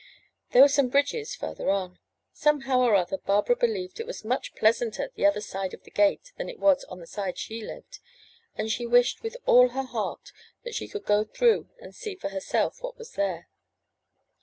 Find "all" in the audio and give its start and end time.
9.45-9.69